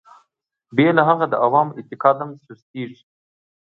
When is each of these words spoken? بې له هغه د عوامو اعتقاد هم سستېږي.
بې 0.75 0.87
له 0.97 1.03
هغه 1.09 1.25
د 1.29 1.33
عوامو 1.43 1.75
اعتقاد 1.79 2.15
هم 2.19 2.31
سستېږي. 2.45 3.01